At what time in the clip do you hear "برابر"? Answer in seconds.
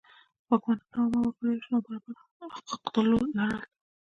1.85-2.13